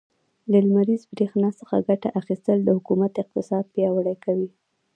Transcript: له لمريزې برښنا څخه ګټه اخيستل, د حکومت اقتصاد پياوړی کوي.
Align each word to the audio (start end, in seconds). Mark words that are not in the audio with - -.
له 0.51 0.57
لمريزې 0.65 1.07
برښنا 1.11 1.49
څخه 1.59 1.85
ګټه 1.87 2.09
اخيستل, 2.19 2.57
د 2.63 2.69
حکومت 2.77 3.11
اقتصاد 3.23 3.65
پياوړی 3.73 4.15
کوي. 4.25 4.49